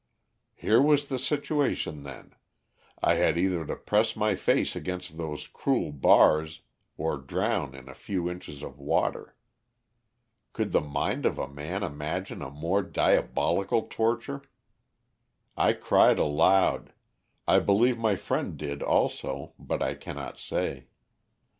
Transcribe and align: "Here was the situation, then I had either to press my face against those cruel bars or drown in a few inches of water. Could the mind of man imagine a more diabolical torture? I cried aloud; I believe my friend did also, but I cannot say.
"Here 0.55 0.81
was 0.81 1.09
the 1.09 1.19
situation, 1.19 2.01
then 2.01 2.33
I 3.03 3.13
had 3.21 3.37
either 3.37 3.63
to 3.67 3.75
press 3.75 4.15
my 4.15 4.33
face 4.33 4.75
against 4.75 5.15
those 5.19 5.45
cruel 5.47 5.91
bars 5.91 6.61
or 6.97 7.17
drown 7.19 7.75
in 7.75 7.87
a 7.87 7.93
few 7.93 8.27
inches 8.27 8.63
of 8.63 8.79
water. 8.79 9.35
Could 10.53 10.71
the 10.71 10.81
mind 10.81 11.27
of 11.27 11.37
man 11.53 11.83
imagine 11.83 12.41
a 12.41 12.49
more 12.49 12.81
diabolical 12.81 13.83
torture? 13.91 14.41
I 15.55 15.73
cried 15.73 16.17
aloud; 16.17 16.93
I 17.47 17.59
believe 17.59 17.99
my 17.99 18.15
friend 18.15 18.57
did 18.57 18.81
also, 18.81 19.53
but 19.59 19.83
I 19.83 19.93
cannot 19.93 20.39
say. 20.39 20.87